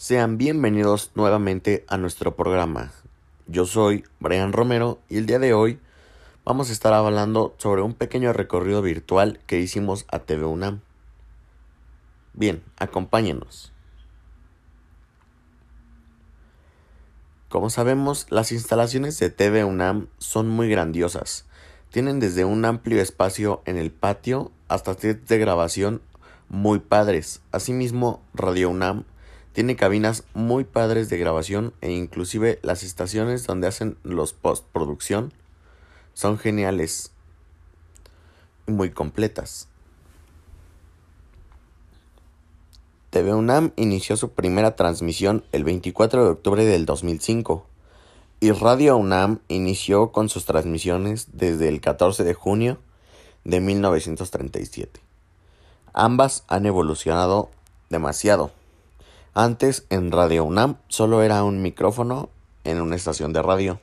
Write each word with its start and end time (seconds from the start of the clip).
Sean 0.00 0.38
bienvenidos 0.38 1.10
nuevamente 1.16 1.84
a 1.88 1.96
nuestro 1.96 2.36
programa. 2.36 2.92
Yo 3.48 3.66
soy 3.66 4.04
Brian 4.20 4.52
Romero 4.52 5.00
y 5.08 5.16
el 5.18 5.26
día 5.26 5.40
de 5.40 5.54
hoy 5.54 5.80
vamos 6.44 6.70
a 6.70 6.72
estar 6.72 6.92
hablando 6.92 7.56
sobre 7.58 7.82
un 7.82 7.94
pequeño 7.94 8.32
recorrido 8.32 8.80
virtual 8.80 9.40
que 9.48 9.58
hicimos 9.58 10.06
a 10.12 10.20
TV 10.20 10.44
UNAM. 10.44 10.82
Bien, 12.32 12.62
acompáñenos. 12.78 13.72
Como 17.48 17.68
sabemos, 17.68 18.28
las 18.30 18.52
instalaciones 18.52 19.18
de 19.18 19.30
TV 19.30 19.64
UNAM 19.64 20.06
son 20.18 20.48
muy 20.48 20.70
grandiosas. 20.70 21.44
Tienen 21.90 22.20
desde 22.20 22.44
un 22.44 22.64
amplio 22.64 23.02
espacio 23.02 23.62
en 23.64 23.76
el 23.76 23.90
patio 23.90 24.52
hasta 24.68 24.94
sets 24.94 25.26
de 25.26 25.38
grabación 25.38 26.02
muy 26.48 26.78
padres. 26.78 27.42
Asimismo, 27.50 28.22
Radio 28.32 28.70
UNAM 28.70 29.04
tiene 29.52 29.76
cabinas 29.76 30.24
muy 30.34 30.64
padres 30.64 31.08
de 31.08 31.18
grabación 31.18 31.72
e 31.80 31.90
inclusive 31.92 32.58
las 32.62 32.82
estaciones 32.82 33.46
donde 33.46 33.66
hacen 33.66 33.96
los 34.02 34.32
postproducción 34.32 35.32
son 36.14 36.38
geniales 36.38 37.12
y 38.66 38.72
muy 38.72 38.90
completas. 38.90 39.68
TV 43.10 43.34
UNAM 43.34 43.72
inició 43.76 44.16
su 44.16 44.32
primera 44.32 44.76
transmisión 44.76 45.44
el 45.52 45.64
24 45.64 46.24
de 46.24 46.30
octubre 46.30 46.64
del 46.64 46.84
2005 46.84 47.64
y 48.40 48.52
Radio 48.52 48.96
UNAM 48.96 49.40
inició 49.48 50.12
con 50.12 50.28
sus 50.28 50.44
transmisiones 50.44 51.28
desde 51.32 51.68
el 51.68 51.80
14 51.80 52.22
de 52.22 52.34
junio 52.34 52.78
de 53.44 53.60
1937. 53.60 55.00
Ambas 55.94 56.44
han 56.48 56.66
evolucionado 56.66 57.50
demasiado. 57.88 58.52
Antes 59.34 59.86
en 59.90 60.10
Radio 60.10 60.44
UNAM 60.44 60.76
solo 60.88 61.22
era 61.22 61.44
un 61.44 61.62
micrófono 61.62 62.30
en 62.64 62.80
una 62.80 62.96
estación 62.96 63.32
de 63.32 63.42
radio. 63.42 63.80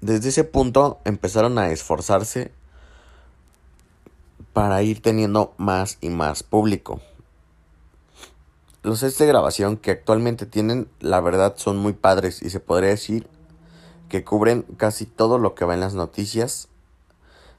Desde 0.00 0.28
ese 0.28 0.44
punto 0.44 1.00
empezaron 1.04 1.58
a 1.58 1.70
esforzarse 1.70 2.52
para 4.52 4.82
ir 4.82 5.02
teniendo 5.02 5.54
más 5.56 5.98
y 6.00 6.08
más 6.08 6.42
público. 6.42 7.00
Los 8.82 9.00
sets 9.00 9.18
de 9.18 9.26
grabación 9.26 9.76
que 9.76 9.90
actualmente 9.90 10.46
tienen, 10.46 10.88
la 11.00 11.20
verdad, 11.20 11.54
son 11.56 11.76
muy 11.76 11.92
padres 11.92 12.42
y 12.42 12.50
se 12.50 12.60
podría 12.60 12.90
decir 12.90 13.26
que 14.08 14.24
cubren 14.24 14.62
casi 14.76 15.04
todo 15.04 15.38
lo 15.38 15.54
que 15.54 15.64
va 15.64 15.74
en 15.74 15.80
las 15.80 15.94
noticias 15.94 16.68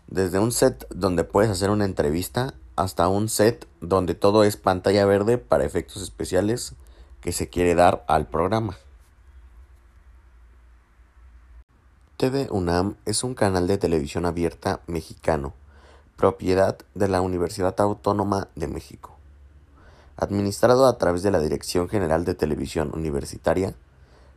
desde 0.08 0.39
un 0.39 0.52
set 0.52 0.88
donde 0.89 1.23
puedes 1.23 1.52
hacer 1.52 1.69
una 1.69 1.86
entrevista 1.86 2.56
hasta 2.80 3.09
un 3.09 3.27
set 3.27 3.67
donde 3.81 4.16
todo 4.16 4.45
es 4.45 4.55
pantalla 4.55 5.05
verde 5.05 5.38
para 5.38 5.66
efectos 5.66 6.02
especiales 6.02 6.75
que 7.19 7.33
se 7.33 7.49
quiere 7.49 7.75
dar 7.75 8.05
al 8.08 8.27
programa. 8.27 8.77
TV 12.16 12.47
UNAM 12.50 12.95
es 13.05 13.25
un 13.25 13.35
canal 13.35 13.67
de 13.67 13.77
televisión 13.77 14.25
abierta 14.25 14.80
mexicano, 14.88 15.53
propiedad 16.16 16.77
de 16.95 17.09
la 17.09 17.19
Universidad 17.19 17.75
Autónoma 17.81 18.47
de 18.55 18.69
México, 18.69 19.17
administrado 20.16 20.88
a 20.88 20.97
través 20.97 21.22
de 21.22 21.31
la 21.31 21.41
Dirección 21.41 21.89
General 21.89 22.23
de 22.23 22.33
Televisión 22.33 22.91
Universitaria, 22.94 23.75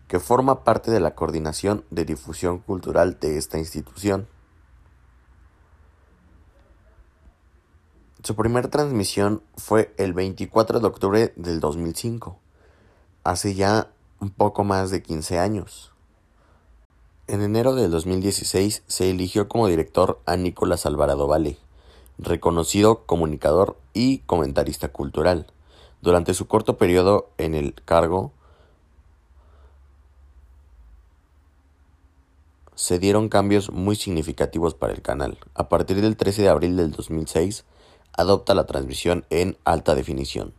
que 0.08 0.18
forma 0.18 0.64
parte 0.64 0.90
de 0.90 0.98
la 0.98 1.14
coordinación 1.14 1.84
de 1.90 2.04
difusión 2.04 2.58
cultural 2.58 3.20
de 3.20 3.38
esta 3.38 3.58
institución. 3.58 4.26
Su 8.25 8.37
primera 8.37 8.70
transmisión 8.70 9.42
fue 9.56 9.92
el 9.98 10.12
24 10.12 10.78
de 10.78 10.87
octubre 10.87 11.33
del 11.34 11.59
2005, 11.59 12.39
hace 13.25 13.56
ya 13.56 13.91
un 14.20 14.31
poco 14.31 14.62
más 14.62 14.92
de 14.92 15.03
15 15.03 15.41
años. 15.41 15.91
En 17.27 17.43
enero 17.43 17.75
del 17.75 17.91
2016 17.91 18.84
se 18.87 19.11
eligió 19.11 19.49
como 19.49 19.66
director 19.66 20.21
a 20.25 20.37
Nicolás 20.37 20.87
Alvarado 20.87 21.27
Vale, 21.27 21.59
reconocido 22.16 23.06
comunicador 23.06 23.77
y 23.93 24.19
comentarista 24.19 24.87
cultural. 24.87 25.49
Durante 26.00 26.32
su 26.32 26.47
corto 26.47 26.78
periodo 26.78 27.28
en 27.38 27.56
el 27.56 27.75
cargo, 27.75 28.31
se 32.77 33.00
dieron 33.00 33.28
cambios 33.28 33.72
muy 33.72 33.97
significativos 33.97 34.75
para 34.75 34.93
el 34.93 35.03
canal. 35.03 35.38
A 35.55 35.69
partir 35.69 36.00
del 36.00 36.16
13 36.16 36.43
de 36.43 36.49
abril 36.49 36.77
del 36.77 36.93
2006, 36.93 37.65
adopta 38.17 38.55
la 38.55 38.67
transmisión 38.67 39.25
en 39.31 39.56
alta 39.65 39.95
definición, 39.95 40.53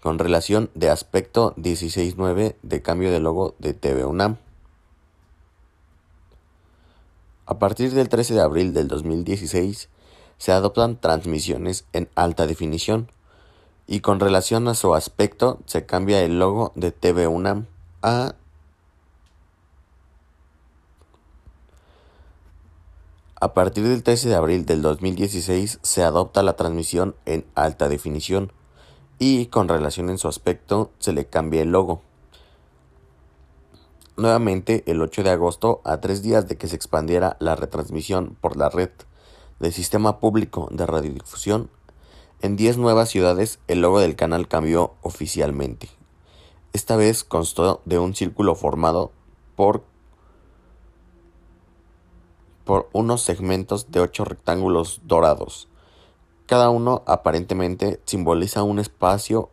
con 0.00 0.18
relación 0.18 0.70
de 0.74 0.90
aspecto 0.90 1.54
16.9 1.56 2.56
de 2.62 2.82
cambio 2.82 3.10
de 3.10 3.20
logo 3.20 3.54
de 3.58 3.74
TV 3.74 4.04
UNAM. 4.04 4.36
A 7.46 7.58
partir 7.58 7.92
del 7.92 8.08
13 8.08 8.34
de 8.34 8.40
abril 8.40 8.72
del 8.72 8.88
2016 8.88 9.88
se 10.38 10.52
adoptan 10.52 11.00
transmisiones 11.00 11.84
en 11.92 12.08
alta 12.14 12.46
definición 12.46 13.10
y 13.86 14.00
con 14.00 14.20
relación 14.20 14.68
a 14.68 14.74
su 14.74 14.94
aspecto 14.94 15.58
se 15.66 15.84
cambia 15.84 16.22
el 16.22 16.38
logo 16.38 16.72
de 16.76 16.92
TV 16.92 17.26
UNAM 17.26 17.66
a 18.02 18.34
A 23.42 23.54
partir 23.54 23.88
del 23.88 24.02
13 24.02 24.28
de 24.28 24.34
abril 24.34 24.66
del 24.66 24.82
2016 24.82 25.78
se 25.80 26.02
adopta 26.02 26.42
la 26.42 26.56
transmisión 26.56 27.16
en 27.24 27.46
alta 27.54 27.88
definición 27.88 28.52
y 29.18 29.46
con 29.46 29.66
relación 29.66 30.10
en 30.10 30.18
su 30.18 30.28
aspecto 30.28 30.90
se 30.98 31.14
le 31.14 31.24
cambia 31.24 31.62
el 31.62 31.72
logo. 31.72 32.02
Nuevamente 34.18 34.84
el 34.86 35.00
8 35.00 35.22
de 35.22 35.30
agosto, 35.30 35.80
a 35.84 36.02
tres 36.02 36.20
días 36.20 36.48
de 36.48 36.58
que 36.58 36.68
se 36.68 36.76
expandiera 36.76 37.38
la 37.40 37.56
retransmisión 37.56 38.36
por 38.42 38.58
la 38.58 38.68
red 38.68 38.90
del 39.58 39.72
Sistema 39.72 40.20
Público 40.20 40.68
de 40.70 40.84
Radiodifusión, 40.84 41.70
en 42.42 42.56
10 42.56 42.76
nuevas 42.76 43.08
ciudades 43.08 43.58
el 43.68 43.80
logo 43.80 44.00
del 44.00 44.16
canal 44.16 44.48
cambió 44.48 44.92
oficialmente. 45.00 45.88
Esta 46.74 46.94
vez 46.96 47.24
constó 47.24 47.80
de 47.86 47.98
un 47.98 48.14
círculo 48.14 48.54
formado 48.54 49.12
por 49.56 49.82
por 52.70 52.88
unos 52.92 53.22
segmentos 53.22 53.90
de 53.90 53.98
ocho 53.98 54.24
rectángulos 54.24 55.00
dorados. 55.02 55.66
Cada 56.46 56.70
uno 56.70 57.02
aparentemente 57.04 58.00
simboliza 58.04 58.62
un 58.62 58.78
espacio 58.78 59.50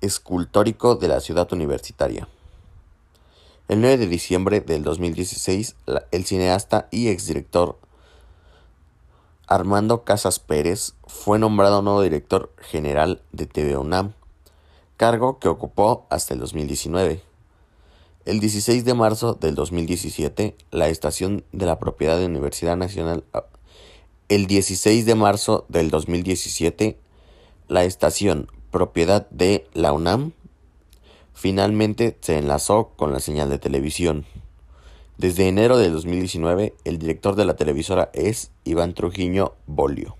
escultórico 0.00 0.94
de 0.94 1.08
la 1.08 1.18
ciudad 1.18 1.52
universitaria. 1.52 2.28
El 3.66 3.80
9 3.80 3.96
de 3.96 4.06
diciembre 4.06 4.60
del 4.60 4.84
2016, 4.84 5.74
el 6.12 6.24
cineasta 6.26 6.86
y 6.92 7.08
exdirector 7.08 7.76
Armando 9.48 10.04
Casas 10.04 10.38
Pérez 10.38 10.94
fue 11.08 11.40
nombrado 11.40 11.82
nuevo 11.82 12.02
director 12.02 12.52
general 12.60 13.20
de 13.32 13.46
TV 13.46 13.76
UNAM, 13.76 14.12
cargo 14.96 15.40
que 15.40 15.48
ocupó 15.48 16.06
hasta 16.08 16.34
el 16.34 16.38
2019. 16.38 17.27
El 18.28 18.40
16 18.40 18.84
de 18.84 18.92
marzo 18.92 19.38
del 19.40 19.54
2017, 19.54 20.54
la 20.70 20.90
estación 20.90 21.44
de 21.52 21.64
la 21.64 21.78
propiedad 21.78 22.18
de 22.18 22.26
Universidad 22.26 22.76
Nacional. 22.76 23.24
Ah, 23.32 23.46
el 24.28 24.46
16 24.46 25.06
de 25.06 25.14
marzo 25.14 25.64
del 25.70 25.88
2017, 25.88 26.98
la 27.68 27.84
estación 27.84 28.48
propiedad 28.70 29.26
de 29.30 29.66
la 29.72 29.94
UNAM 29.94 30.32
finalmente 31.32 32.18
se 32.20 32.36
enlazó 32.36 32.90
con 32.96 33.14
la 33.14 33.20
señal 33.20 33.48
de 33.48 33.58
televisión. 33.58 34.26
Desde 35.16 35.48
enero 35.48 35.78
del 35.78 35.94
2019, 35.94 36.74
el 36.84 36.98
director 36.98 37.34
de 37.34 37.46
la 37.46 37.56
televisora 37.56 38.10
es 38.12 38.50
Iván 38.62 38.92
Trujillo 38.92 39.54
Bolio. 39.66 40.18